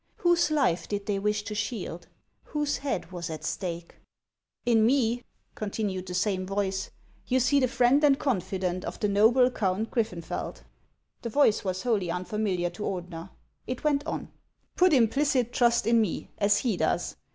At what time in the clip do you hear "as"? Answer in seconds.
16.39-16.57